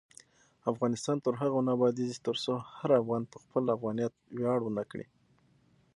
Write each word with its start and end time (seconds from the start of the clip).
افغانستان 0.71 1.17
تر 1.25 1.33
هغو 1.41 1.59
نه 1.67 1.71
ابادیږي، 1.77 2.17
ترڅو 2.25 2.53
هر 2.77 2.91
افغان 3.01 3.23
په 3.31 3.37
خپل 3.43 3.63
افغانیت 3.75 4.13
ویاړ 4.37 4.59
ونه 4.63 4.83
کړي. 4.91 5.05